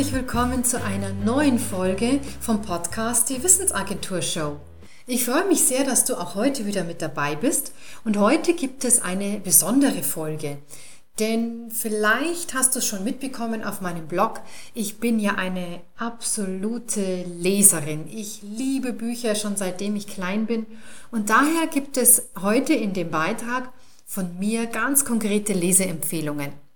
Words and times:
herzlich 0.00 0.16
willkommen 0.16 0.64
zu 0.64 0.82
einer 0.82 1.12
neuen 1.12 1.58
Folge 1.58 2.20
vom 2.40 2.62
Podcast 2.62 3.28
Die 3.28 3.42
Wissensagentur 3.42 4.22
Show. 4.22 4.56
Ich 5.06 5.26
freue 5.26 5.46
mich 5.46 5.60
sehr, 5.60 5.84
dass 5.84 6.06
du 6.06 6.14
auch 6.14 6.36
heute 6.36 6.64
wieder 6.64 6.84
mit 6.84 7.02
dabei 7.02 7.36
bist 7.36 7.74
und 8.02 8.16
heute 8.16 8.54
gibt 8.54 8.86
es 8.86 9.02
eine 9.02 9.40
besondere 9.40 10.02
Folge. 10.02 10.56
Denn 11.18 11.70
vielleicht 11.70 12.54
hast 12.54 12.74
du 12.74 12.78
es 12.78 12.86
schon 12.86 13.04
mitbekommen 13.04 13.62
auf 13.62 13.82
meinem 13.82 14.08
Blog. 14.08 14.40
Ich 14.72 15.00
bin 15.00 15.18
ja 15.18 15.34
eine 15.34 15.82
absolute 15.98 17.26
Leserin. 17.38 18.06
Ich 18.10 18.40
liebe 18.40 18.94
Bücher 18.94 19.34
schon 19.34 19.56
seitdem 19.56 19.96
ich 19.96 20.06
klein 20.06 20.46
bin. 20.46 20.64
Und 21.10 21.28
daher 21.28 21.66
gibt 21.66 21.98
es 21.98 22.30
heute 22.40 22.72
in 22.72 22.94
dem 22.94 23.10
Beitrag 23.10 23.70
von 24.06 24.38
mir 24.38 24.64
ganz 24.64 25.04
konkrete 25.04 25.52
Leseempfehlungen. 25.52 26.69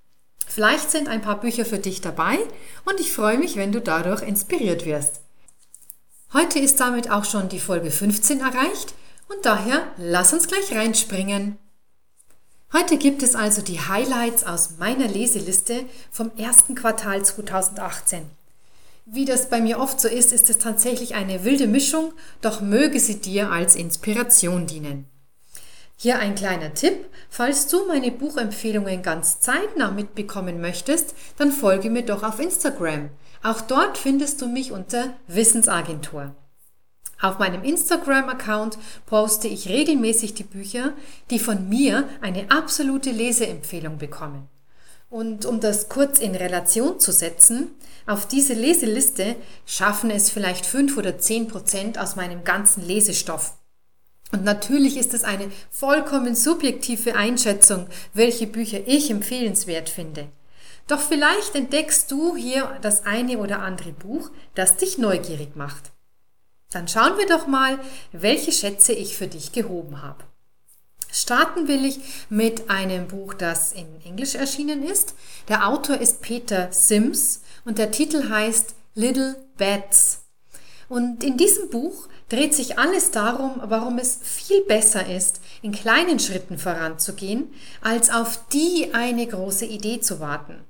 Vielleicht 0.47 0.91
sind 0.91 1.09
ein 1.09 1.23
paar 1.23 1.41
Bücher 1.41 1.65
für 1.65 1.79
dich 1.79 2.01
dabei 2.01 2.39
und 2.85 3.01
ich 3.01 3.13
freue 3.13 3.39
mich, 3.39 3.57
wenn 3.57 3.73
du 3.73 3.81
dadurch 3.81 4.23
inspiriert 4.23 4.85
wirst. 4.85 5.21
Heute 6.33 6.59
ist 6.59 6.81
damit 6.81 7.11
auch 7.11 7.25
schon 7.25 7.49
die 7.49 7.61
Folge 7.61 7.91
15 7.91 8.41
erreicht 8.41 8.95
und 9.29 9.45
daher 9.45 9.87
lass 9.97 10.33
uns 10.33 10.49
gleich 10.49 10.73
reinspringen. 10.73 11.59
Heute 12.73 12.97
gibt 12.97 13.23
es 13.23 13.37
also 13.37 13.63
die 13.63 13.81
Highlights 13.81 14.45
aus 14.45 14.79
meiner 14.79 15.07
Leseliste 15.07 15.85
vom 16.11 16.33
ersten 16.37 16.75
Quartal 16.75 17.25
2018. 17.25 18.29
Wie 19.07 19.25
das 19.25 19.49
bei 19.49 19.61
mir 19.61 19.79
oft 19.79 20.01
so 20.01 20.09
ist, 20.09 20.33
ist 20.33 20.51
es 20.51 20.59
tatsächlich 20.59 21.15
eine 21.15 21.45
wilde 21.45 21.69
Mischung, 21.69 22.13
doch 22.41 22.61
möge 22.61 22.99
sie 22.99 23.21
dir 23.21 23.53
als 23.53 23.77
Inspiration 23.77 24.67
dienen. 24.67 25.07
Hier 26.05 26.19
ein 26.19 26.35
kleiner 26.35 26.75
Tipp. 26.75 27.07
Falls 27.31 27.67
du 27.67 27.87
meine 27.87 28.11
Buchempfehlungen 28.11 29.01
ganz 29.01 29.41
zeitnah 29.41 29.91
mitbekommen 29.91 30.61
möchtest, 30.61 31.15
dann 31.39 31.51
folge 31.51 31.89
mir 31.89 32.03
doch 32.03 32.23
auf 32.23 32.41
Instagram. 32.41 33.09
Auch 33.43 33.63
dort 33.63 33.97
findest 33.97 34.43
du 34.43 34.47
mich 34.47 34.71
unter 34.71 35.17
Wissensagentur. 35.29 36.35
Auf 37.23 37.39
meinem 37.39 37.65
Instagram-Account 37.65 38.77
poste 39.07 39.49
ich 39.49 39.71
regelmäßig 39.71 40.35
die 40.35 40.45
Bücher, 40.45 40.93
die 41.31 41.39
von 41.39 41.71
mir 41.71 42.07
eine 42.21 42.51
absolute 42.51 43.11
Leseempfehlung 43.11 43.97
bekommen. 43.97 44.47
Und 45.09 45.47
um 45.47 45.59
das 45.59 45.89
kurz 45.89 46.19
in 46.19 46.35
Relation 46.35 47.01
zu 47.01 47.13
setzen, 47.13 47.71
auf 48.05 48.29
diese 48.29 48.53
Leseliste 48.53 49.37
schaffen 49.65 50.11
es 50.11 50.29
vielleicht 50.29 50.67
fünf 50.67 50.99
oder 50.99 51.17
zehn 51.17 51.49
Prozent 51.49 51.99
aus 51.99 52.15
meinem 52.15 52.45
ganzen 52.45 52.87
Lesestoff. 52.87 53.55
Und 54.33 54.45
natürlich 54.45 54.97
ist 54.97 55.15
es 55.15 55.25
eine 55.25 55.51
vollkommen 55.71 56.35
subjektive 56.35 57.15
Einschätzung, 57.15 57.87
welche 58.15 58.47
Bücher 58.47 58.81
ich 58.87 59.11
empfehlenswert 59.11 59.89
finde. 59.89 60.29
Doch 60.87 61.01
vielleicht 61.01 61.55
entdeckst 61.55 62.11
du 62.11 62.37
hier 62.37 62.79
das 62.83 63.07
eine 63.07 63.39
oder 63.39 63.61
andere 63.61 63.93
Buch, 63.93 64.31
das 64.55 64.77
dich 64.77 64.99
neugierig 64.99 65.57
macht. 65.57 65.93
Dann 66.71 66.89
schauen 66.89 67.17
wir 67.17 67.27
doch 67.27 67.47
mal, 67.47 67.79
welche 68.13 68.53
Schätze 68.53 68.93
ich 68.93 69.17
für 69.17 69.29
dich 69.29 69.53
gehoben 69.53 70.03
habe. 70.03 70.25
Starten 71.11 71.69
will 71.69 71.85
ich 71.85 72.01
mit 72.29 72.69
einem 72.69 73.07
Buch, 73.07 73.35
das 73.35 73.73
in 73.73 73.87
Englisch 74.05 74.35
erschienen 74.35 74.83
ist. 74.83 75.15
Der 75.47 75.69
Autor 75.69 75.99
ist 75.99 76.21
Peter 76.21 76.73
Sims 76.73 77.43
und 77.65 77.79
der 77.79 77.93
Titel 77.93 78.29
heißt 78.29 78.75
Little 78.97 79.37
Bats. 79.57 80.25
Und 80.89 81.23
in 81.23 81.37
diesem 81.37 81.71
Buch 81.71 82.09
dreht 82.29 82.55
sich 82.55 82.79
alles 82.79 83.11
darum, 83.11 83.61
warum 83.65 83.99
es 83.99 84.19
viel 84.23 84.63
besser 84.63 85.09
ist, 85.09 85.41
in 85.63 85.73
kleinen 85.73 86.19
Schritten 86.19 86.59
voranzugehen, 86.59 87.53
als 87.81 88.11
auf 88.11 88.41
die 88.53 88.95
eine 88.95 89.27
große 89.27 89.67
Idee 89.67 90.01
zu 90.01 90.21
warten. 90.21 90.65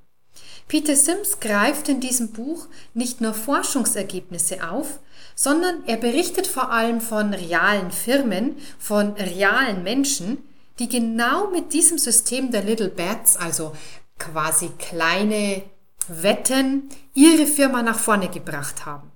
Peter 0.67 0.95
Sims 0.95 1.39
greift 1.39 1.89
in 1.89 1.99
diesem 1.99 2.31
Buch 2.31 2.67
nicht 2.93 3.21
nur 3.21 3.33
Forschungsergebnisse 3.33 4.69
auf, 4.69 4.99
sondern 5.35 5.83
er 5.85 5.97
berichtet 5.97 6.47
vor 6.47 6.71
allem 6.71 7.01
von 7.01 7.33
realen 7.33 7.91
Firmen, 7.91 8.55
von 8.79 9.13
realen 9.13 9.83
Menschen, 9.83 10.39
die 10.79 10.89
genau 10.89 11.49
mit 11.51 11.73
diesem 11.73 11.97
System 11.97 12.51
der 12.51 12.63
Little 12.63 12.89
Bats, 12.89 13.37
also 13.37 13.73
quasi 14.17 14.69
kleine 14.79 15.63
Wetten, 16.07 16.89
ihre 17.13 17.45
Firma 17.45 17.81
nach 17.81 17.99
vorne 17.99 18.29
gebracht 18.29 18.85
haben. 18.85 19.11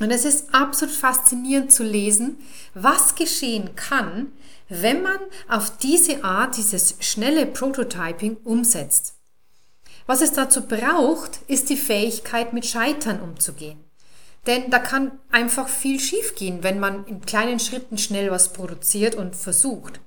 Und 0.00 0.10
es 0.10 0.24
ist 0.24 0.52
absolut 0.52 0.94
faszinierend 0.94 1.72
zu 1.72 1.84
lesen, 1.84 2.38
was 2.74 3.14
geschehen 3.14 3.76
kann, 3.76 4.32
wenn 4.68 5.02
man 5.02 5.18
auf 5.48 5.76
diese 5.78 6.24
Art 6.24 6.56
dieses 6.56 6.96
schnelle 7.00 7.46
Prototyping 7.46 8.38
umsetzt. 8.44 9.14
Was 10.06 10.20
es 10.20 10.32
dazu 10.32 10.66
braucht, 10.66 11.40
ist 11.46 11.70
die 11.70 11.76
Fähigkeit, 11.76 12.52
mit 12.52 12.66
Scheitern 12.66 13.20
umzugehen. 13.20 13.78
Denn 14.46 14.68
da 14.68 14.78
kann 14.78 15.12
einfach 15.30 15.68
viel 15.68 16.00
schiefgehen, 16.00 16.62
wenn 16.62 16.80
man 16.80 17.06
in 17.06 17.22
kleinen 17.22 17.60
Schritten 17.60 17.96
schnell 17.96 18.30
was 18.30 18.52
produziert 18.52 19.14
und 19.14 19.36
versucht. 19.36 20.00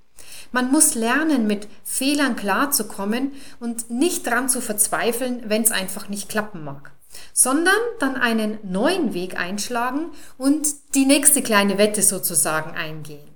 Man 0.51 0.69
muss 0.71 0.95
lernen, 0.95 1.47
mit 1.47 1.67
Fehlern 1.83 2.35
klarzukommen 2.35 3.31
und 3.59 3.89
nicht 3.89 4.27
dran 4.27 4.49
zu 4.49 4.61
verzweifeln, 4.61 5.43
wenn 5.47 5.63
es 5.63 5.71
einfach 5.71 6.09
nicht 6.09 6.29
klappen 6.29 6.63
mag 6.63 6.91
sondern 7.33 7.75
dann 7.99 8.15
einen 8.15 8.57
neuen 8.63 9.13
Weg 9.13 9.39
einschlagen 9.39 10.11
und 10.37 10.67
die 10.95 11.05
nächste 11.05 11.41
kleine 11.41 11.77
Wette 11.77 12.01
sozusagen 12.01 12.71
eingehen. 12.71 13.27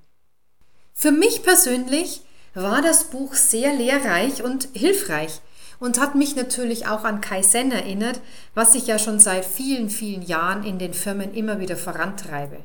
Für 0.93 1.11
mich 1.11 1.43
persönlich 1.43 2.21
war 2.53 2.81
das 2.81 3.05
Buch 3.05 3.33
sehr 3.33 3.73
lehrreich 3.73 4.43
und 4.43 4.67
hilfreich 4.73 5.41
und 5.79 5.99
hat 5.99 6.15
mich 6.15 6.35
natürlich 6.35 6.87
auch 6.87 7.03
an 7.03 7.21
Kaizen 7.21 7.71
erinnert, 7.71 8.21
was 8.53 8.75
ich 8.75 8.87
ja 8.87 8.99
schon 8.99 9.19
seit 9.19 9.45
vielen, 9.45 9.89
vielen 9.89 10.21
Jahren 10.21 10.63
in 10.63 10.77
den 10.77 10.93
Firmen 10.93 11.33
immer 11.33 11.59
wieder 11.59 11.75
vorantreibe. 11.75 12.57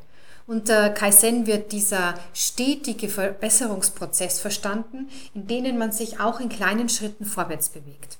Unter 0.45 0.91
Kaizen 0.91 1.45
wird 1.45 1.73
dieser 1.73 2.13
stetige 2.33 3.09
Verbesserungsprozess 3.09 4.39
verstanden, 4.39 5.09
in 5.33 5.47
denen 5.47 5.77
man 5.77 5.91
sich 5.91 6.19
auch 6.19 6.39
in 6.39 6.47
kleinen 6.47 6.87
Schritten 6.87 7.25
vorwärts 7.25 7.69
bewegt. 7.69 8.19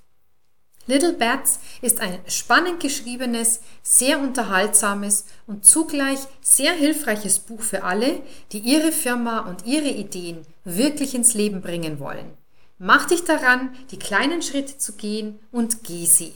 Little 0.87 1.13
Bats 1.13 1.59
ist 1.81 1.99
ein 1.99 2.17
spannend 2.27 2.79
geschriebenes, 2.79 3.59
sehr 3.83 4.19
unterhaltsames 4.19 5.25
und 5.45 5.65
zugleich 5.65 6.19
sehr 6.41 6.71
hilfreiches 6.73 7.39
Buch 7.39 7.61
für 7.61 7.83
alle, 7.83 8.21
die 8.53 8.59
ihre 8.59 8.93
Firma 8.93 9.39
und 9.39 9.65
ihre 9.65 9.89
Ideen 9.89 10.45
wirklich 10.63 11.13
ins 11.13 11.33
Leben 11.33 11.61
bringen 11.61 11.99
wollen. 11.99 12.37
Mach 12.79 13.05
dich 13.05 13.25
daran, 13.25 13.75
die 13.91 13.99
kleinen 13.99 14.41
Schritte 14.41 14.77
zu 14.77 14.93
gehen 14.93 15.39
und 15.51 15.83
geh 15.83 16.05
sie. 16.05 16.33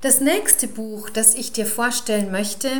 Das 0.00 0.20
nächste 0.20 0.68
Buch, 0.68 1.10
das 1.10 1.34
ich 1.34 1.52
dir 1.52 1.66
vorstellen 1.66 2.30
möchte, 2.30 2.70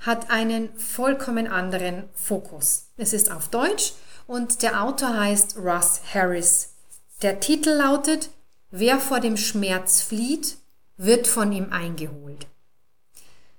hat 0.00 0.30
einen 0.30 0.74
vollkommen 0.78 1.46
anderen 1.46 2.04
Fokus. 2.14 2.86
Es 2.96 3.12
ist 3.12 3.30
auf 3.30 3.48
Deutsch 3.48 3.92
und 4.26 4.62
der 4.62 4.82
Autor 4.82 5.16
heißt 5.16 5.56
Russ 5.58 6.00
Harris. 6.12 6.70
Der 7.22 7.38
Titel 7.38 7.70
lautet 7.70 8.30
Wer 8.76 8.98
vor 8.98 9.20
dem 9.20 9.36
Schmerz 9.36 10.00
flieht, 10.00 10.56
wird 10.96 11.28
von 11.28 11.52
ihm 11.52 11.70
eingeholt. 11.70 12.48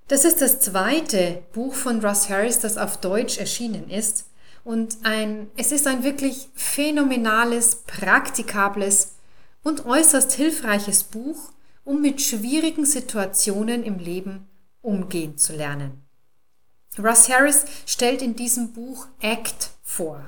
Das 0.09 0.26
ist 0.26 0.42
das 0.42 0.59
zweite 0.59 1.42
Buch 1.53 1.74
von 1.74 2.03
Russ 2.03 2.28
Harris, 2.28 2.59
das 2.59 2.78
auf 2.78 2.98
Deutsch 2.98 3.38
erschienen 3.38 3.90
ist. 3.90 4.26
Und 4.66 4.98
ein, 5.03 5.50
es 5.56 5.72
ist 5.72 5.88
ein 5.88 6.03
wirklich 6.03 6.50
phänomenales, 6.53 7.78
praktikables 7.88 9.14
und 9.64 9.86
äußerst 9.86 10.34
hilfreiches 10.34 11.03
Buch, 11.03 11.53
um 11.85 12.02
mit 12.02 12.22
schwierigen 12.22 12.85
Situationen 12.85 13.84
im 13.84 14.00
Leben 14.00 14.50
umgehen 14.82 15.38
zu 15.38 15.56
lernen. 15.56 16.06
Russ 17.00 17.29
Harris 17.29 17.64
stellt 17.85 18.22
in 18.22 18.35
diesem 18.35 18.73
Buch 18.73 19.08
ACT 19.22 19.70
vor. 19.82 20.26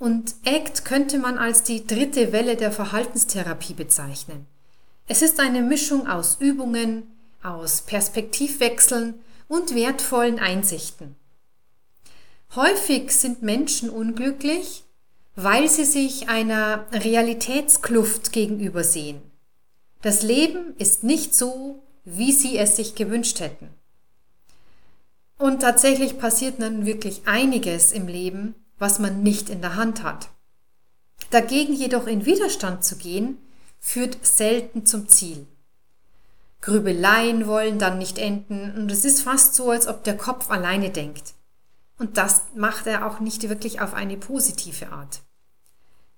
Und 0.00 0.34
ACT 0.46 0.86
könnte 0.86 1.18
man 1.18 1.36
als 1.36 1.62
die 1.62 1.86
dritte 1.86 2.32
Welle 2.32 2.56
der 2.56 2.72
Verhaltenstherapie 2.72 3.74
bezeichnen. 3.74 4.46
Es 5.06 5.20
ist 5.20 5.38
eine 5.38 5.60
Mischung 5.60 6.08
aus 6.08 6.38
Übungen, 6.40 7.02
aus 7.42 7.82
Perspektivwechseln 7.82 9.20
und 9.46 9.74
wertvollen 9.74 10.38
Einsichten. 10.38 11.16
Häufig 12.54 13.12
sind 13.12 13.42
Menschen 13.42 13.90
unglücklich, 13.90 14.84
weil 15.36 15.68
sie 15.68 15.84
sich 15.84 16.30
einer 16.30 16.86
Realitätskluft 16.92 18.32
gegenüber 18.32 18.84
sehen. 18.84 19.20
Das 20.00 20.22
Leben 20.22 20.74
ist 20.78 21.04
nicht 21.04 21.34
so, 21.34 21.82
wie 22.06 22.32
sie 22.32 22.56
es 22.56 22.76
sich 22.76 22.94
gewünscht 22.94 23.40
hätten. 23.40 23.68
Und 25.36 25.60
tatsächlich 25.60 26.18
passiert 26.18 26.54
dann 26.58 26.86
wirklich 26.86 27.20
einiges 27.26 27.92
im 27.92 28.08
Leben, 28.08 28.54
was 28.80 28.98
man 28.98 29.22
nicht 29.22 29.48
in 29.48 29.60
der 29.60 29.76
Hand 29.76 30.02
hat. 30.02 30.30
Dagegen 31.30 31.74
jedoch 31.74 32.08
in 32.08 32.26
Widerstand 32.26 32.84
zu 32.84 32.96
gehen, 32.96 33.38
führt 33.78 34.18
selten 34.26 34.84
zum 34.84 35.08
Ziel. 35.08 35.46
Grübeleien 36.60 37.46
wollen 37.46 37.78
dann 37.78 37.98
nicht 37.98 38.18
enden 38.18 38.74
und 38.76 38.90
es 38.90 39.04
ist 39.04 39.22
fast 39.22 39.54
so, 39.54 39.70
als 39.70 39.86
ob 39.86 40.02
der 40.02 40.16
Kopf 40.16 40.50
alleine 40.50 40.90
denkt. 40.90 41.34
Und 41.98 42.16
das 42.16 42.42
macht 42.54 42.86
er 42.86 43.06
auch 43.06 43.20
nicht 43.20 43.48
wirklich 43.48 43.80
auf 43.80 43.94
eine 43.94 44.16
positive 44.16 44.90
Art. 44.90 45.20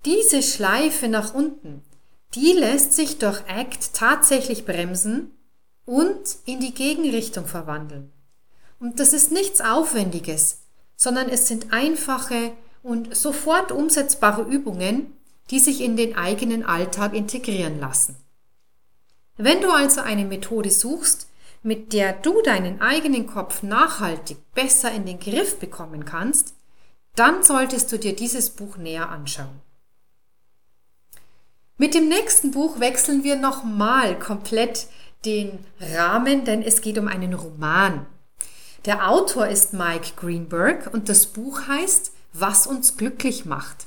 Diese 0.05 0.43
Schleife 0.43 1.09
nach 1.09 1.35
unten, 1.35 1.83
die 2.35 2.53
lässt 2.53 2.95
sich 2.95 3.19
durch 3.19 3.41
ACT 3.49 3.93
tatsächlich 3.93 4.65
bremsen 4.65 5.33
und 5.85 6.39
in 6.45 6.61
die 6.61 6.75
Gegenrichtung 6.75 7.47
verwandeln. 7.47 8.13
Und 8.81 8.99
das 8.99 9.13
ist 9.13 9.31
nichts 9.31 9.61
Aufwendiges, 9.61 10.62
sondern 11.03 11.29
es 11.29 11.49
sind 11.49 11.73
einfache 11.73 12.53
und 12.85 13.17
sofort 13.17 13.73
umsetzbare 13.73 14.43
Übungen, 14.43 15.13
die 15.51 15.59
sich 15.59 15.81
in 15.81 15.97
den 15.97 16.15
eigenen 16.15 16.65
Alltag 16.65 17.13
integrieren 17.13 17.81
lassen. 17.81 18.15
Wenn 19.37 19.61
du 19.61 19.73
also 19.73 20.01
eine 20.01 20.25
Methode 20.25 20.71
suchst, 20.71 21.27
mit 21.65 21.93
der 21.93 22.13
du 22.13 22.41
deinen 22.43 22.81
eigenen 22.81 23.27
Kopf 23.27 23.65
nachhaltig 23.65 24.37
besser 24.55 24.93
in 24.93 25.05
den 25.05 25.19
Griff 25.19 25.59
bekommen 25.59 26.05
kannst, 26.05 26.55
dann 27.17 27.43
solltest 27.43 27.91
du 27.91 27.99
dir 27.99 28.15
dieses 28.15 28.51
Buch 28.51 28.77
näher 28.77 29.09
anschauen. 29.09 29.61
Mit 31.79 31.95
dem 31.95 32.09
nächsten 32.09 32.53
Buch 32.53 32.79
wechseln 32.79 33.25
wir 33.25 33.35
nochmal 33.35 34.17
komplett 34.21 34.87
den 35.25 35.59
Rahmen, 35.81 36.45
denn 36.45 36.63
es 36.63 36.81
geht 36.81 36.97
um 36.97 37.09
einen 37.09 37.35
Roman. 37.35 38.07
Der 38.85 39.09
Autor 39.09 39.47
ist 39.47 39.75
Mike 39.75 40.15
Greenberg 40.17 40.93
und 40.93 41.09
das 41.09 41.27
Buch 41.27 41.69
heißt 41.69 42.13
Was 42.33 42.67
uns 42.67 42.97
glücklich 42.97 43.45
macht. 43.45 43.87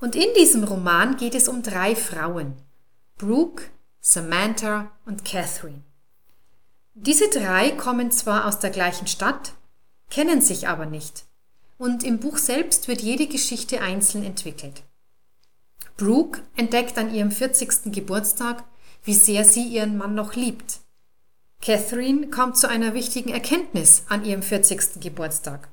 Und 0.00 0.16
in 0.16 0.26
diesem 0.36 0.64
Roman 0.64 1.16
geht 1.16 1.36
es 1.36 1.46
um 1.46 1.62
drei 1.62 1.94
Frauen. 1.94 2.54
Brooke, 3.16 3.62
Samantha 4.00 4.90
und 5.04 5.24
Catherine. 5.24 5.82
Diese 6.94 7.28
drei 7.28 7.70
kommen 7.70 8.10
zwar 8.10 8.46
aus 8.46 8.58
der 8.58 8.70
gleichen 8.70 9.06
Stadt, 9.06 9.52
kennen 10.10 10.40
sich 10.40 10.66
aber 10.66 10.86
nicht. 10.86 11.24
Und 11.78 12.02
im 12.02 12.18
Buch 12.18 12.38
selbst 12.38 12.88
wird 12.88 13.02
jede 13.02 13.28
Geschichte 13.28 13.82
einzeln 13.82 14.24
entwickelt. 14.24 14.82
Brooke 15.96 16.40
entdeckt 16.56 16.98
an 16.98 17.14
ihrem 17.14 17.30
40. 17.30 17.92
Geburtstag, 17.92 18.64
wie 19.04 19.14
sehr 19.14 19.44
sie 19.44 19.64
ihren 19.64 19.96
Mann 19.96 20.14
noch 20.14 20.34
liebt. 20.34 20.80
Catherine 21.60 22.28
kommt 22.28 22.56
zu 22.56 22.68
einer 22.68 22.94
wichtigen 22.94 23.30
Erkenntnis 23.30 24.04
an 24.08 24.24
ihrem 24.24 24.42
40. 24.42 25.00
Geburtstag. 25.00 25.68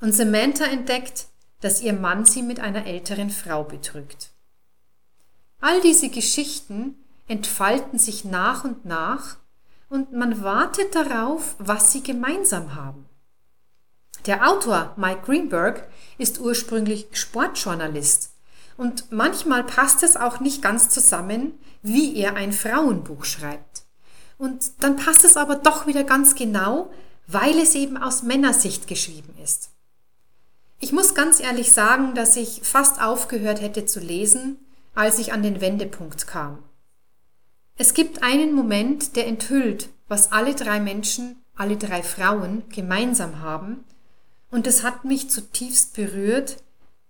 Und 0.00 0.12
Samantha 0.14 0.64
entdeckt, 0.64 1.26
dass 1.60 1.80
ihr 1.80 1.92
Mann 1.92 2.24
sie 2.24 2.42
mit 2.42 2.60
einer 2.60 2.86
älteren 2.86 3.30
Frau 3.30 3.64
betrügt. 3.64 4.30
All 5.60 5.80
diese 5.80 6.10
Geschichten 6.10 6.96
entfalten 7.26 7.98
sich 7.98 8.24
nach 8.24 8.64
und 8.64 8.84
nach 8.84 9.36
und 9.88 10.12
man 10.12 10.42
wartet 10.42 10.94
darauf, 10.94 11.54
was 11.58 11.92
sie 11.92 12.02
gemeinsam 12.02 12.74
haben. 12.74 13.06
Der 14.26 14.48
Autor 14.48 14.94
Mike 14.96 15.22
Greenberg 15.24 15.88
ist 16.18 16.40
ursprünglich 16.40 17.08
Sportjournalist 17.12 18.32
und 18.76 19.10
manchmal 19.12 19.64
passt 19.64 20.02
es 20.02 20.16
auch 20.16 20.40
nicht 20.40 20.62
ganz 20.62 20.88
zusammen, 20.88 21.52
wie 21.82 22.16
er 22.16 22.34
ein 22.34 22.52
Frauenbuch 22.52 23.24
schreibt. 23.24 23.83
Und 24.38 24.82
dann 24.82 24.96
passt 24.96 25.24
es 25.24 25.36
aber 25.36 25.56
doch 25.56 25.86
wieder 25.86 26.04
ganz 26.04 26.34
genau, 26.34 26.90
weil 27.26 27.58
es 27.58 27.74
eben 27.74 27.96
aus 27.96 28.22
Männersicht 28.22 28.86
geschrieben 28.86 29.34
ist. 29.42 29.70
Ich 30.80 30.92
muss 30.92 31.14
ganz 31.14 31.40
ehrlich 31.40 31.72
sagen, 31.72 32.14
dass 32.14 32.36
ich 32.36 32.60
fast 32.62 33.00
aufgehört 33.00 33.60
hätte 33.60 33.86
zu 33.86 34.00
lesen, 34.00 34.58
als 34.94 35.18
ich 35.18 35.32
an 35.32 35.42
den 35.42 35.60
Wendepunkt 35.60 36.26
kam. 36.26 36.58
Es 37.76 37.94
gibt 37.94 38.22
einen 38.22 38.52
Moment, 38.52 39.16
der 39.16 39.26
enthüllt, 39.26 39.88
was 40.08 40.32
alle 40.32 40.54
drei 40.54 40.80
Menschen, 40.80 41.42
alle 41.56 41.76
drei 41.76 42.02
Frauen 42.02 42.62
gemeinsam 42.68 43.40
haben, 43.40 43.84
und 44.50 44.68
es 44.68 44.84
hat 44.84 45.04
mich 45.04 45.30
zutiefst 45.30 45.94
berührt, 45.94 46.58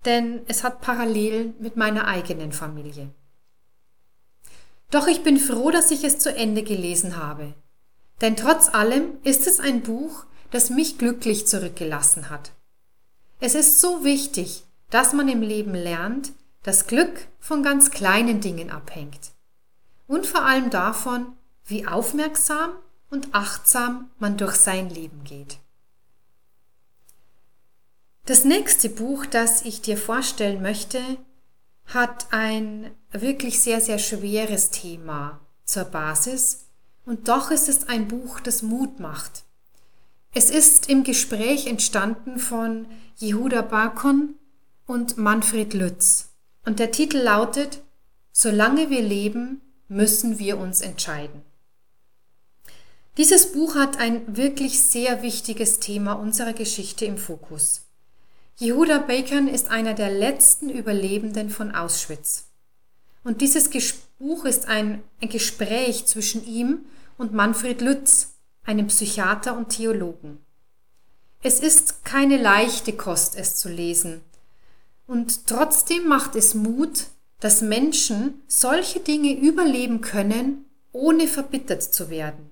denn 0.06 0.40
es 0.46 0.64
hat 0.64 0.80
Parallelen 0.80 1.54
mit 1.58 1.76
meiner 1.76 2.06
eigenen 2.06 2.52
Familie. 2.52 3.10
Doch 4.90 5.06
ich 5.06 5.22
bin 5.22 5.38
froh, 5.38 5.70
dass 5.70 5.90
ich 5.90 6.04
es 6.04 6.18
zu 6.18 6.34
Ende 6.34 6.62
gelesen 6.62 7.16
habe. 7.16 7.54
Denn 8.20 8.36
trotz 8.36 8.68
allem 8.68 9.18
ist 9.24 9.46
es 9.46 9.60
ein 9.60 9.82
Buch, 9.82 10.24
das 10.50 10.70
mich 10.70 10.98
glücklich 10.98 11.46
zurückgelassen 11.46 12.30
hat. 12.30 12.52
Es 13.40 13.54
ist 13.54 13.80
so 13.80 14.04
wichtig, 14.04 14.64
dass 14.90 15.12
man 15.12 15.28
im 15.28 15.42
Leben 15.42 15.74
lernt, 15.74 16.32
dass 16.62 16.86
Glück 16.86 17.26
von 17.40 17.62
ganz 17.62 17.90
kleinen 17.90 18.40
Dingen 18.40 18.70
abhängt. 18.70 19.32
Und 20.06 20.26
vor 20.26 20.44
allem 20.44 20.70
davon, 20.70 21.26
wie 21.64 21.86
aufmerksam 21.86 22.70
und 23.10 23.34
achtsam 23.34 24.10
man 24.18 24.36
durch 24.36 24.56
sein 24.56 24.90
Leben 24.90 25.24
geht. 25.24 25.58
Das 28.26 28.44
nächste 28.44 28.88
Buch, 28.88 29.26
das 29.26 29.62
ich 29.62 29.82
dir 29.82 29.98
vorstellen 29.98 30.62
möchte, 30.62 31.00
hat 31.86 32.26
ein 32.30 32.90
wirklich 33.12 33.60
sehr, 33.60 33.80
sehr 33.80 33.98
schweres 33.98 34.70
Thema 34.70 35.40
zur 35.64 35.84
Basis 35.84 36.66
und 37.06 37.28
doch 37.28 37.50
ist 37.50 37.68
es 37.68 37.88
ein 37.88 38.08
Buch, 38.08 38.40
das 38.40 38.62
Mut 38.62 39.00
macht. 39.00 39.44
Es 40.32 40.50
ist 40.50 40.88
im 40.88 41.04
Gespräch 41.04 41.66
entstanden 41.66 42.38
von 42.38 42.86
Jehuda 43.16 43.62
Barkon 43.62 44.34
und 44.86 45.16
Manfred 45.16 45.74
Lütz 45.74 46.30
und 46.64 46.78
der 46.78 46.90
Titel 46.90 47.18
lautet 47.18 47.82
Solange 48.32 48.90
wir 48.90 49.02
leben, 49.02 49.60
müssen 49.86 50.40
wir 50.40 50.58
uns 50.58 50.80
entscheiden. 50.80 51.42
Dieses 53.16 53.52
Buch 53.52 53.76
hat 53.76 53.98
ein 53.98 54.36
wirklich 54.36 54.82
sehr 54.82 55.22
wichtiges 55.22 55.78
Thema 55.78 56.14
unserer 56.14 56.52
Geschichte 56.52 57.04
im 57.04 57.16
Fokus. 57.16 57.83
Jehuda 58.56 58.98
Bacon 58.98 59.48
ist 59.48 59.68
einer 59.68 59.94
der 59.94 60.10
letzten 60.10 60.70
Überlebenden 60.70 61.50
von 61.50 61.74
Auschwitz. 61.74 62.46
Und 63.24 63.40
dieses 63.40 63.68
Buch 64.18 64.44
ist 64.44 64.68
ein, 64.68 65.02
ein 65.20 65.28
Gespräch 65.28 66.06
zwischen 66.06 66.46
ihm 66.46 66.86
und 67.18 67.32
Manfred 67.32 67.80
Lütz, 67.80 68.34
einem 68.64 68.86
Psychiater 68.86 69.56
und 69.56 69.70
Theologen. 69.70 70.38
Es 71.42 71.58
ist 71.58 72.04
keine 72.04 72.40
leichte 72.40 72.92
Kost, 72.92 73.36
es 73.36 73.56
zu 73.56 73.68
lesen. 73.68 74.20
Und 75.06 75.48
trotzdem 75.48 76.06
macht 76.06 76.36
es 76.36 76.54
Mut, 76.54 77.06
dass 77.40 77.60
Menschen 77.60 78.42
solche 78.46 79.00
Dinge 79.00 79.36
überleben 79.36 80.00
können, 80.00 80.64
ohne 80.92 81.26
verbittert 81.26 81.82
zu 81.82 82.08
werden. 82.08 82.50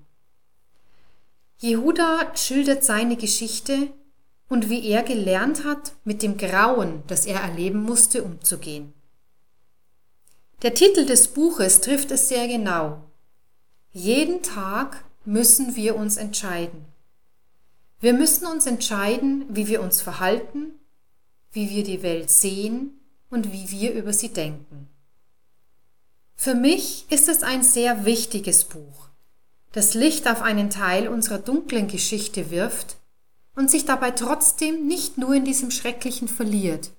Jehuda 1.59 2.35
schildert 2.35 2.83
seine 2.83 3.15
Geschichte 3.15 3.89
und 4.53 4.69
wie 4.69 4.87
er 4.87 5.01
gelernt 5.01 5.63
hat, 5.63 5.93
mit 6.03 6.21
dem 6.21 6.37
Grauen, 6.37 7.01
das 7.07 7.25
er 7.25 7.39
erleben 7.39 7.81
musste, 7.81 8.23
umzugehen. 8.23 8.93
Der 10.61 10.75
Titel 10.75 11.07
des 11.07 11.29
Buches 11.29 11.81
trifft 11.81 12.11
es 12.11 12.29
sehr 12.29 12.47
genau. 12.47 13.03
Jeden 13.93 14.43
Tag 14.43 15.05
müssen 15.25 15.75
wir 15.75 15.95
uns 15.95 16.17
entscheiden. 16.17 16.85
Wir 17.99 18.13
müssen 18.13 18.45
uns 18.45 18.67
entscheiden, 18.67 19.45
wie 19.49 19.67
wir 19.67 19.81
uns 19.81 20.01
verhalten, 20.01 20.73
wie 21.51 21.71
wir 21.71 21.83
die 21.83 22.03
Welt 22.03 22.29
sehen 22.29 22.99
und 23.31 23.51
wie 23.51 23.71
wir 23.71 23.93
über 23.93 24.13
sie 24.13 24.29
denken. 24.29 24.87
Für 26.35 26.53
mich 26.53 27.07
ist 27.09 27.27
es 27.27 27.41
ein 27.41 27.63
sehr 27.63 28.05
wichtiges 28.05 28.65
Buch, 28.65 29.07
das 29.71 29.95
Licht 29.95 30.27
auf 30.27 30.43
einen 30.43 30.69
Teil 30.69 31.07
unserer 31.07 31.39
dunklen 31.39 31.87
Geschichte 31.87 32.51
wirft 32.51 32.97
und 33.55 33.69
sich 33.69 33.85
dabei 33.85 34.11
trotzdem 34.11 34.87
nicht 34.87 35.17
nur 35.17 35.33
in 35.33 35.45
diesem 35.45 35.71
Schrecklichen 35.71 36.27
verliert. 36.27 36.91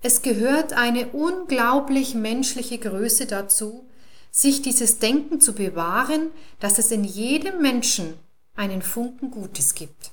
Es 0.00 0.22
gehört 0.22 0.74
eine 0.74 1.08
unglaublich 1.08 2.14
menschliche 2.14 2.78
Größe 2.78 3.26
dazu, 3.26 3.88
sich 4.30 4.62
dieses 4.62 4.98
Denken 4.98 5.40
zu 5.40 5.54
bewahren, 5.54 6.30
dass 6.60 6.78
es 6.78 6.90
in 6.90 7.04
jedem 7.04 7.62
Menschen 7.62 8.14
einen 8.54 8.82
Funken 8.82 9.30
Gutes 9.30 9.74
gibt. 9.74 10.12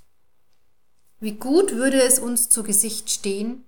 Wie 1.19 1.33
gut 1.33 1.75
würde 1.75 2.01
es 2.01 2.19
uns 2.19 2.49
zu 2.49 2.63
Gesicht 2.63 3.09
stehen, 3.09 3.63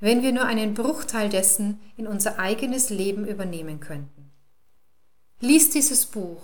wenn 0.00 0.22
wir 0.22 0.32
nur 0.32 0.44
einen 0.44 0.74
Bruchteil 0.74 1.28
dessen 1.28 1.80
in 1.96 2.06
unser 2.06 2.38
eigenes 2.38 2.90
Leben 2.90 3.26
übernehmen 3.26 3.80
könnten. 3.80 4.32
Lies 5.40 5.70
dieses 5.70 6.06
Buch. 6.06 6.42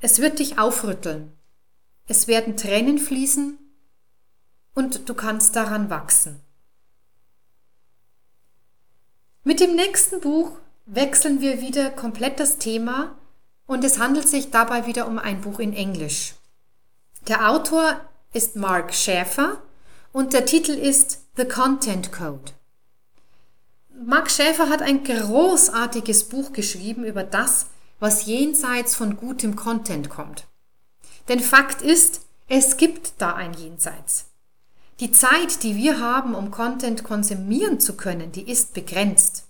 Es 0.00 0.18
wird 0.18 0.38
dich 0.38 0.58
aufrütteln. 0.58 1.32
Es 2.06 2.28
werden 2.28 2.56
Tränen 2.56 2.98
fließen 2.98 3.58
und 4.74 5.08
du 5.08 5.14
kannst 5.14 5.56
daran 5.56 5.90
wachsen. 5.90 6.40
Mit 9.44 9.60
dem 9.60 9.74
nächsten 9.74 10.20
Buch 10.20 10.52
wechseln 10.86 11.40
wir 11.40 11.60
wieder 11.60 11.90
komplett 11.90 12.38
das 12.38 12.58
Thema 12.58 13.16
und 13.66 13.84
es 13.84 13.98
handelt 13.98 14.28
sich 14.28 14.50
dabei 14.50 14.86
wieder 14.86 15.06
um 15.06 15.18
ein 15.18 15.40
Buch 15.40 15.58
in 15.58 15.72
Englisch. 15.72 16.34
Der 17.28 17.50
Autor 17.50 18.00
ist 18.32 18.56
Mark 18.56 18.94
Schäfer 18.94 19.62
und 20.12 20.32
der 20.32 20.46
Titel 20.46 20.72
ist 20.72 21.26
The 21.36 21.44
Content 21.44 22.12
Code. 22.12 22.52
Mark 24.04 24.30
Schäfer 24.30 24.68
hat 24.68 24.82
ein 24.82 25.04
großartiges 25.04 26.28
Buch 26.28 26.52
geschrieben 26.52 27.04
über 27.04 27.22
das, 27.22 27.66
was 28.00 28.26
jenseits 28.26 28.96
von 28.96 29.16
gutem 29.16 29.54
Content 29.54 30.10
kommt. 30.10 30.46
Denn 31.28 31.40
Fakt 31.40 31.82
ist, 31.82 32.22
es 32.48 32.76
gibt 32.76 33.12
da 33.18 33.34
ein 33.34 33.54
Jenseits. 33.54 34.31
Die 35.02 35.10
Zeit, 35.10 35.64
die 35.64 35.74
wir 35.74 35.98
haben, 35.98 36.36
um 36.36 36.52
Content 36.52 37.02
konsumieren 37.02 37.80
zu 37.80 37.96
können, 37.96 38.30
die 38.30 38.48
ist 38.48 38.72
begrenzt. 38.72 39.48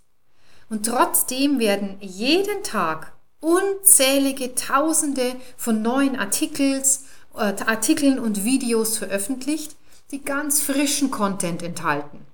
Und 0.70 0.86
trotzdem 0.86 1.58
werden 1.58 1.98
jeden 2.00 2.62
Tag 2.62 3.12
unzählige 3.38 4.54
Tausende 4.54 5.36
von 5.58 5.82
neuen 5.82 6.18
Artikels, 6.18 7.04
äh, 7.34 7.52
Artikeln 7.66 8.18
und 8.18 8.44
Videos 8.44 8.96
veröffentlicht, 8.96 9.76
die 10.10 10.22
ganz 10.22 10.62
frischen 10.62 11.10
Content 11.10 11.62
enthalten. 11.62 12.24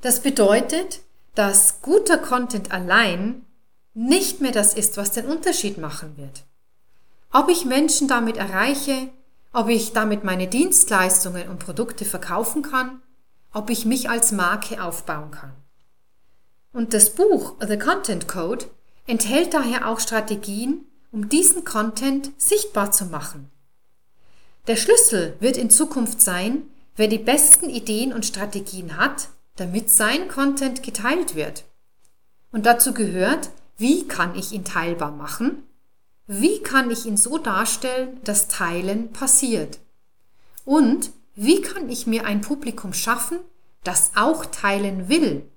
Das 0.00 0.20
bedeutet, 0.20 1.00
dass 1.34 1.82
guter 1.82 2.16
Content 2.16 2.72
allein 2.72 3.44
nicht 3.92 4.40
mehr 4.40 4.52
das 4.52 4.72
ist, 4.72 4.96
was 4.96 5.10
den 5.10 5.26
Unterschied 5.26 5.76
machen 5.76 6.16
wird. 6.16 6.44
Ob 7.32 7.50
ich 7.50 7.66
Menschen 7.66 8.08
damit 8.08 8.38
erreiche, 8.38 9.10
ob 9.52 9.68
ich 9.68 9.92
damit 9.92 10.24
meine 10.24 10.48
Dienstleistungen 10.48 11.48
und 11.48 11.58
Produkte 11.58 12.04
verkaufen 12.04 12.62
kann, 12.62 13.02
ob 13.52 13.70
ich 13.70 13.84
mich 13.84 14.08
als 14.08 14.32
Marke 14.32 14.82
aufbauen 14.82 15.30
kann. 15.30 15.52
Und 16.72 16.94
das 16.94 17.10
Buch 17.10 17.56
The 17.60 17.78
Content 17.78 18.28
Code 18.28 18.64
enthält 19.06 19.52
daher 19.52 19.88
auch 19.88 20.00
Strategien, 20.00 20.86
um 21.10 21.28
diesen 21.28 21.64
Content 21.64 22.30
sichtbar 22.38 22.92
zu 22.92 23.04
machen. 23.06 23.50
Der 24.66 24.76
Schlüssel 24.76 25.36
wird 25.40 25.56
in 25.56 25.70
Zukunft 25.70 26.20
sein, 26.20 26.62
wer 26.96 27.08
die 27.08 27.18
besten 27.18 27.68
Ideen 27.68 28.12
und 28.12 28.24
Strategien 28.24 28.96
hat, 28.96 29.28
damit 29.56 29.90
sein 29.90 30.28
Content 30.28 30.82
geteilt 30.82 31.34
wird. 31.34 31.64
Und 32.52 32.64
dazu 32.64 32.94
gehört, 32.94 33.50
wie 33.76 34.06
kann 34.06 34.34
ich 34.34 34.52
ihn 34.52 34.64
teilbar 34.64 35.10
machen? 35.10 35.64
Wie 36.26 36.62
kann 36.62 36.90
ich 36.90 37.06
ihn 37.06 37.16
so 37.16 37.38
darstellen, 37.38 38.20
dass 38.24 38.48
Teilen 38.48 39.12
passiert? 39.12 39.80
Und 40.64 41.10
wie 41.34 41.60
kann 41.60 41.88
ich 41.88 42.06
mir 42.06 42.24
ein 42.24 42.40
Publikum 42.40 42.92
schaffen, 42.92 43.38
das 43.84 44.12
auch 44.14 44.46
teilen 44.46 45.08
will? 45.08 45.50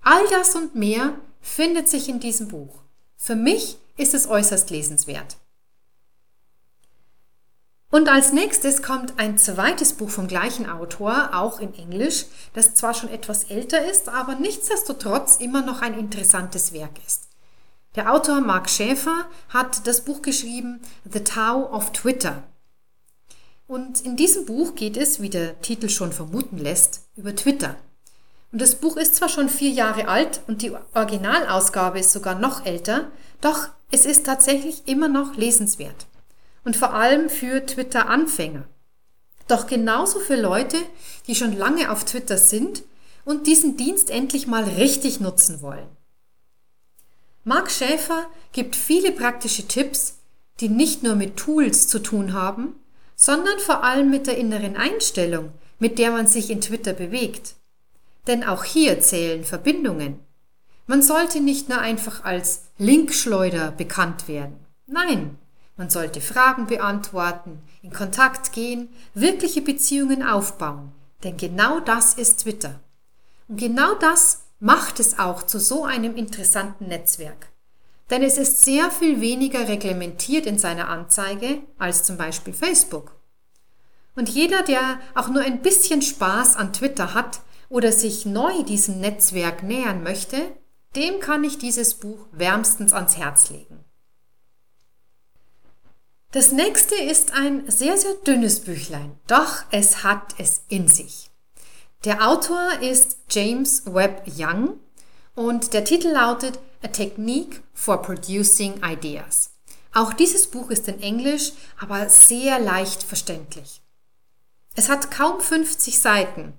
All 0.00 0.26
das 0.30 0.54
und 0.54 0.74
mehr 0.74 1.14
findet 1.40 1.88
sich 1.88 2.08
in 2.08 2.20
diesem 2.20 2.48
Buch. 2.48 2.82
Für 3.16 3.36
mich 3.36 3.78
ist 3.96 4.14
es 4.14 4.26
äußerst 4.26 4.70
lesenswert. 4.70 5.36
Und 7.90 8.08
als 8.08 8.32
nächstes 8.32 8.82
kommt 8.82 9.18
ein 9.18 9.36
zweites 9.36 9.92
Buch 9.92 10.08
vom 10.08 10.26
gleichen 10.26 10.68
Autor, 10.68 11.30
auch 11.34 11.60
in 11.60 11.74
Englisch, 11.74 12.24
das 12.54 12.74
zwar 12.74 12.94
schon 12.94 13.10
etwas 13.10 13.44
älter 13.44 13.84
ist, 13.84 14.08
aber 14.08 14.36
nichtsdestotrotz 14.36 15.36
immer 15.36 15.60
noch 15.60 15.82
ein 15.82 15.98
interessantes 15.98 16.72
Werk 16.72 16.98
ist. 17.06 17.28
Der 17.94 18.10
Autor 18.10 18.40
Mark 18.40 18.70
Schäfer 18.70 19.26
hat 19.50 19.86
das 19.86 20.00
Buch 20.00 20.22
geschrieben 20.22 20.80
The 21.04 21.20
Tao 21.20 21.70
of 21.74 21.92
Twitter. 21.92 22.42
Und 23.66 24.00
in 24.00 24.16
diesem 24.16 24.46
Buch 24.46 24.74
geht 24.74 24.96
es, 24.96 25.20
wie 25.20 25.28
der 25.28 25.60
Titel 25.60 25.90
schon 25.90 26.10
vermuten 26.10 26.56
lässt, 26.56 27.02
über 27.16 27.36
Twitter. 27.36 27.76
Und 28.50 28.62
das 28.62 28.76
Buch 28.76 28.96
ist 28.96 29.16
zwar 29.16 29.28
schon 29.28 29.50
vier 29.50 29.70
Jahre 29.70 30.08
alt 30.08 30.40
und 30.46 30.62
die 30.62 30.72
Originalausgabe 30.94 31.98
ist 31.98 32.12
sogar 32.12 32.34
noch 32.34 32.64
älter, 32.64 33.10
doch 33.42 33.68
es 33.90 34.06
ist 34.06 34.24
tatsächlich 34.24 34.82
immer 34.86 35.08
noch 35.08 35.36
lesenswert 35.36 36.06
und 36.64 36.76
vor 36.76 36.94
allem 36.94 37.28
für 37.28 37.66
Twitter-Anfänger. 37.66 38.64
Doch 39.48 39.66
genauso 39.66 40.18
für 40.18 40.36
Leute, 40.36 40.78
die 41.26 41.34
schon 41.34 41.56
lange 41.56 41.90
auf 41.90 42.04
Twitter 42.04 42.38
sind 42.38 42.84
und 43.26 43.46
diesen 43.46 43.76
Dienst 43.76 44.08
endlich 44.08 44.46
mal 44.46 44.64
richtig 44.64 45.20
nutzen 45.20 45.60
wollen. 45.60 45.88
Mark 47.44 47.70
Schäfer 47.70 48.26
gibt 48.52 48.76
viele 48.76 49.10
praktische 49.10 49.66
Tipps, 49.66 50.18
die 50.60 50.68
nicht 50.68 51.02
nur 51.02 51.16
mit 51.16 51.36
Tools 51.36 51.88
zu 51.88 51.98
tun 51.98 52.32
haben, 52.32 52.76
sondern 53.16 53.58
vor 53.58 53.82
allem 53.82 54.10
mit 54.10 54.28
der 54.28 54.38
inneren 54.38 54.76
Einstellung, 54.76 55.52
mit 55.80 55.98
der 55.98 56.12
man 56.12 56.28
sich 56.28 56.50
in 56.50 56.60
Twitter 56.60 56.92
bewegt. 56.92 57.56
Denn 58.28 58.44
auch 58.44 58.62
hier 58.62 59.00
zählen 59.00 59.44
Verbindungen. 59.44 60.20
Man 60.86 61.02
sollte 61.02 61.40
nicht 61.40 61.68
nur 61.68 61.78
einfach 61.78 62.24
als 62.24 62.64
Linkschleuder 62.78 63.72
bekannt 63.72 64.28
werden. 64.28 64.56
Nein, 64.86 65.38
man 65.76 65.90
sollte 65.90 66.20
Fragen 66.20 66.66
beantworten, 66.66 67.60
in 67.82 67.92
Kontakt 67.92 68.52
gehen, 68.52 68.88
wirkliche 69.14 69.62
Beziehungen 69.62 70.22
aufbauen. 70.22 70.92
Denn 71.24 71.36
genau 71.36 71.80
das 71.80 72.14
ist 72.14 72.42
Twitter. 72.42 72.78
Und 73.48 73.58
genau 73.58 73.94
das 73.94 74.41
macht 74.62 75.00
es 75.00 75.18
auch 75.18 75.42
zu 75.42 75.58
so 75.58 75.84
einem 75.84 76.14
interessanten 76.14 76.86
Netzwerk. 76.86 77.50
Denn 78.10 78.22
es 78.22 78.38
ist 78.38 78.64
sehr 78.64 78.92
viel 78.92 79.20
weniger 79.20 79.66
reglementiert 79.66 80.46
in 80.46 80.56
seiner 80.56 80.88
Anzeige 80.88 81.62
als 81.78 82.04
zum 82.04 82.16
Beispiel 82.16 82.54
Facebook. 82.54 83.16
Und 84.14 84.28
jeder, 84.28 84.62
der 84.62 85.00
auch 85.16 85.28
nur 85.28 85.42
ein 85.42 85.62
bisschen 85.62 86.00
Spaß 86.00 86.54
an 86.54 86.72
Twitter 86.72 87.12
hat 87.12 87.40
oder 87.70 87.90
sich 87.90 88.24
neu 88.24 88.62
diesem 88.62 89.00
Netzwerk 89.00 89.64
nähern 89.64 90.04
möchte, 90.04 90.38
dem 90.94 91.18
kann 91.18 91.42
ich 91.42 91.58
dieses 91.58 91.94
Buch 91.94 92.26
wärmstens 92.30 92.92
ans 92.92 93.16
Herz 93.16 93.50
legen. 93.50 93.84
Das 96.30 96.52
nächste 96.52 96.94
ist 96.94 97.34
ein 97.34 97.68
sehr, 97.68 97.96
sehr 97.96 98.14
dünnes 98.24 98.60
Büchlein, 98.60 99.18
doch 99.26 99.64
es 99.72 100.04
hat 100.04 100.36
es 100.38 100.62
in 100.68 100.86
sich. 100.86 101.31
Der 102.04 102.28
Autor 102.28 102.80
ist 102.80 103.18
James 103.30 103.84
Webb 103.86 104.24
Young 104.26 104.80
und 105.36 105.72
der 105.72 105.84
Titel 105.84 106.08
lautet 106.08 106.58
A 106.82 106.88
Technique 106.88 107.62
for 107.74 108.02
Producing 108.02 108.80
Ideas. 108.82 109.50
Auch 109.94 110.12
dieses 110.12 110.48
Buch 110.48 110.70
ist 110.70 110.88
in 110.88 111.00
Englisch, 111.00 111.52
aber 111.78 112.08
sehr 112.08 112.58
leicht 112.58 113.04
verständlich. 113.04 113.82
Es 114.74 114.88
hat 114.88 115.12
kaum 115.12 115.40
50 115.40 116.00
Seiten, 116.00 116.54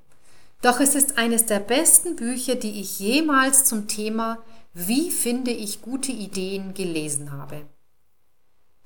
doch 0.61 0.79
es 0.79 0.95
ist 0.95 1.17
eines 1.17 1.45
der 1.45 1.59
besten 1.59 2.15
Bücher, 2.15 2.55
die 2.55 2.79
ich 2.79 2.99
jemals 2.99 3.65
zum 3.65 3.89
Thema 3.89 4.41
Wie 4.73 5.11
finde 5.11 5.51
ich 5.51 5.81
gute 5.81 6.13
Ideen 6.13 6.73
gelesen 6.73 7.33
habe. 7.33 7.63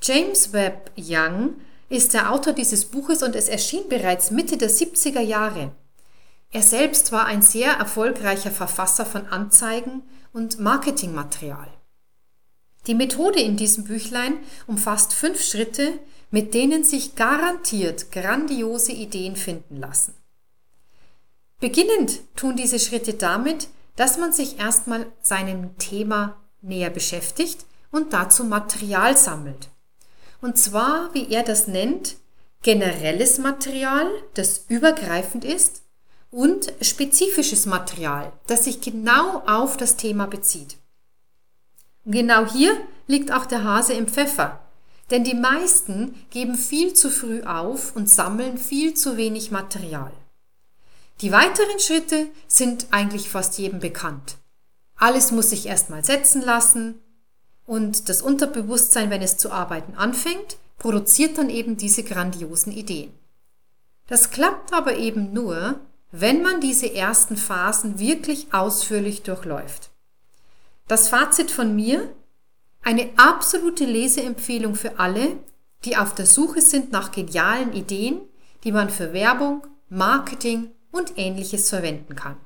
James 0.01 0.53
Webb 0.53 0.89
Young 0.97 1.57
ist 1.89 2.15
der 2.15 2.31
Autor 2.31 2.53
dieses 2.53 2.85
Buches 2.85 3.21
und 3.21 3.35
es 3.35 3.47
erschien 3.47 3.87
bereits 3.89 4.31
Mitte 4.31 4.57
der 4.57 4.71
70er 4.71 5.21
Jahre. 5.21 5.71
Er 6.51 6.61
selbst 6.61 7.11
war 7.11 7.25
ein 7.25 7.41
sehr 7.41 7.73
erfolgreicher 7.73 8.51
Verfasser 8.51 9.05
von 9.05 9.27
Anzeigen 9.27 10.03
und 10.33 10.59
Marketingmaterial. 10.59 11.67
Die 12.87 12.95
Methode 12.95 13.41
in 13.41 13.57
diesem 13.57 13.83
Büchlein 13.83 14.37
umfasst 14.65 15.13
fünf 15.13 15.43
Schritte, 15.43 15.99
mit 16.31 16.53
denen 16.53 16.83
sich 16.83 17.15
garantiert 17.15 18.11
grandiose 18.11 18.93
Ideen 18.93 19.35
finden 19.35 19.75
lassen. 19.77 20.13
Beginnend 21.59 22.19
tun 22.35 22.55
diese 22.55 22.79
Schritte 22.79 23.13
damit, 23.15 23.67
dass 23.95 24.17
man 24.17 24.31
sich 24.31 24.59
erstmal 24.59 25.07
seinem 25.21 25.77
Thema 25.77 26.37
näher 26.61 26.89
beschäftigt 26.89 27.65
und 27.91 28.13
dazu 28.13 28.43
Material 28.43 29.17
sammelt. 29.17 29.69
Und 30.41 30.57
zwar, 30.57 31.13
wie 31.13 31.29
er 31.29 31.43
das 31.43 31.67
nennt, 31.67 32.17
generelles 32.61 33.37
Material, 33.39 34.07
das 34.35 34.65
übergreifend 34.67 35.43
ist, 35.43 35.81
und 36.31 36.73
spezifisches 36.81 37.65
Material, 37.65 38.31
das 38.47 38.65
sich 38.65 38.81
genau 38.81 39.43
auf 39.45 39.77
das 39.77 39.95
Thema 39.95 40.27
bezieht. 40.27 40.77
Und 42.05 42.11
genau 42.13 42.45
hier 42.45 42.75
liegt 43.07 43.31
auch 43.31 43.45
der 43.45 43.63
Hase 43.63 43.93
im 43.93 44.07
Pfeffer, 44.07 44.59
denn 45.09 45.23
die 45.23 45.35
meisten 45.35 46.15
geben 46.29 46.55
viel 46.55 46.93
zu 46.93 47.09
früh 47.09 47.43
auf 47.43 47.95
und 47.95 48.09
sammeln 48.09 48.57
viel 48.57 48.93
zu 48.93 49.17
wenig 49.17 49.51
Material. 49.51 50.11
Die 51.21 51.31
weiteren 51.31 51.79
Schritte 51.79 52.27
sind 52.47 52.87
eigentlich 52.91 53.29
fast 53.29 53.57
jedem 53.57 53.79
bekannt. 53.79 54.35
Alles 54.95 55.31
muss 55.31 55.49
sich 55.49 55.65
erstmal 55.65 56.03
setzen 56.03 56.41
lassen, 56.41 57.01
und 57.67 58.07
das 58.07 58.21
Unterbewusstsein, 58.21 59.09
wenn 59.09 59.21
es 59.21 59.37
zu 59.37 59.51
arbeiten 59.51 59.95
anfängt, 59.95 60.57
produziert 60.77 61.37
dann 61.37 61.49
eben 61.49 61.75
diese 61.75 62.01
grandiosen 62.03 62.71
Ideen. 62.71 63.11
Das 64.07 64.31
klappt 64.31 64.73
aber 64.73 64.95
eben 64.95 65.33
nur, 65.33 65.81
wenn 66.11 66.41
man 66.41 66.61
diese 66.61 66.93
ersten 66.93 67.37
Phasen 67.37 67.99
wirklich 67.99 68.53
ausführlich 68.53 69.23
durchläuft. 69.23 69.89
Das 70.87 71.09
Fazit 71.09 71.51
von 71.51 71.75
mir, 71.75 72.09
eine 72.81 73.09
absolute 73.17 73.83
Leseempfehlung 73.83 74.75
für 74.75 74.99
alle, 74.99 75.37
die 75.83 75.97
auf 75.97 76.15
der 76.15 76.25
Suche 76.25 76.61
sind 76.61 76.91
nach 76.91 77.11
genialen 77.11 77.73
Ideen, 77.73 78.21
die 78.63 78.71
man 78.71 78.89
für 78.89 79.13
Werbung, 79.13 79.67
Marketing 79.89 80.71
und 80.91 81.17
ähnliches 81.17 81.69
verwenden 81.69 82.15
kann. 82.15 82.37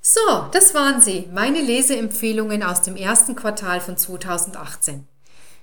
So, 0.00 0.48
das 0.52 0.74
waren 0.74 1.00
sie, 1.02 1.28
meine 1.32 1.60
Leseempfehlungen 1.60 2.62
aus 2.62 2.82
dem 2.82 2.96
ersten 2.96 3.36
Quartal 3.36 3.80
von 3.80 3.96
2018. 3.96 5.06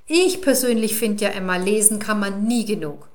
Ich 0.07 0.41
persönlich 0.41 0.95
finde 0.95 1.25
ja 1.25 1.29
immer, 1.31 1.57
lesen 1.57 2.00
kann 2.00 2.19
man 2.19 2.43
nie 2.43 2.65
genug. 2.65 3.07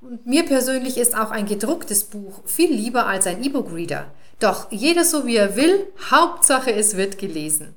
Und 0.00 0.26
mir 0.26 0.44
persönlich 0.46 0.96
ist 0.96 1.14
auch 1.14 1.30
ein 1.30 1.44
gedrucktes 1.46 2.04
Buch 2.04 2.40
viel 2.46 2.72
lieber 2.72 3.06
als 3.06 3.26
ein 3.26 3.44
E-Book-Reader. 3.44 4.06
Doch 4.38 4.72
jeder 4.72 5.04
so 5.04 5.26
wie 5.26 5.36
er 5.36 5.56
will, 5.56 5.86
Hauptsache 6.10 6.72
es 6.72 6.96
wird 6.96 7.18
gelesen. 7.18 7.74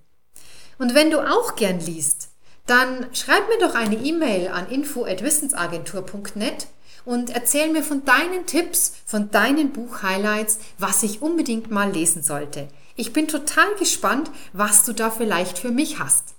Und 0.79 0.95
wenn 0.95 1.11
du 1.11 1.19
auch 1.19 1.55
gern 1.55 1.81
liest, 1.81 2.29
dann 2.65 3.07
schreib 3.13 3.49
mir 3.49 3.59
doch 3.59 3.75
eine 3.75 3.97
E-Mail 3.97 4.47
an 4.47 4.69
info@wissensagentur.net 4.69 6.67
und 7.03 7.29
erzähl 7.31 7.69
mir 7.69 7.83
von 7.83 8.05
deinen 8.05 8.45
Tipps, 8.45 8.93
von 9.05 9.29
deinen 9.29 9.71
Buch-Highlights, 9.73 10.59
was 10.77 11.03
ich 11.03 11.21
unbedingt 11.21 11.69
mal 11.71 11.91
lesen 11.91 12.23
sollte. 12.23 12.69
Ich 12.95 13.11
bin 13.11 13.27
total 13.27 13.75
gespannt, 13.77 14.31
was 14.53 14.85
du 14.85 14.93
da 14.93 15.11
vielleicht 15.11 15.57
für 15.57 15.71
mich 15.71 15.99
hast. 15.99 16.35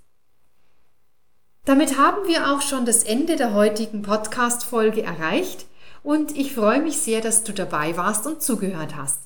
Damit 1.67 1.99
haben 1.99 2.27
wir 2.27 2.51
auch 2.51 2.63
schon 2.63 2.87
das 2.87 3.03
Ende 3.03 3.37
der 3.37 3.53
heutigen 3.53 4.01
Podcast-Folge 4.03 5.03
erreicht 5.03 5.67
und 6.05 6.37
ich 6.37 6.55
freue 6.55 6.81
mich 6.81 6.99
sehr, 6.99 7.21
dass 7.21 7.43
du 7.43 7.53
dabei 7.53 7.97
warst 7.97 8.25
und 8.27 8.43
zugehört 8.43 8.95
hast. 8.95 9.19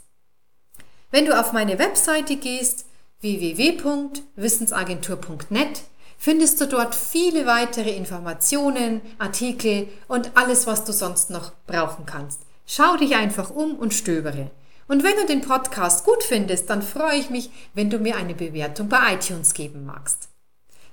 Wenn 1.10 1.26
du 1.26 1.38
auf 1.38 1.52
meine 1.52 1.78
Webseite 1.78 2.36
gehst, 2.36 2.86
www.wissensagentur.net, 3.20 5.82
findest 6.16 6.58
du 6.60 6.66
dort 6.66 6.94
viele 6.94 7.46
weitere 7.46 7.90
Informationen, 7.90 9.00
Artikel 9.18 9.88
und 10.06 10.36
alles, 10.36 10.68
was 10.68 10.84
du 10.84 10.92
sonst 10.92 11.30
noch 11.30 11.50
brauchen 11.66 12.06
kannst. 12.06 12.42
Schau 12.64 12.96
dich 12.96 13.16
einfach 13.16 13.50
um 13.50 13.74
und 13.74 13.92
stöbere. 13.92 14.52
Und 14.86 15.02
wenn 15.02 15.16
du 15.16 15.26
den 15.26 15.40
Podcast 15.40 16.04
gut 16.04 16.22
findest, 16.22 16.70
dann 16.70 16.82
freue 16.82 17.18
ich 17.18 17.28
mich, 17.28 17.50
wenn 17.74 17.90
du 17.90 17.98
mir 17.98 18.14
eine 18.16 18.34
Bewertung 18.34 18.88
bei 18.88 19.14
iTunes 19.14 19.54
geben 19.54 19.84
magst. 19.84 20.28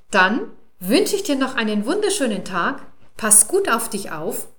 Dann 0.09 0.49
wünsche 0.79 1.15
ich 1.15 1.21
dir 1.23 1.35
noch 1.35 1.55
einen 1.55 1.85
wunderschönen 1.85 2.43
Tag, 2.43 2.81
pass 3.17 3.47
gut 3.47 3.69
auf 3.69 3.87
dich 3.89 4.11
auf 4.11 4.47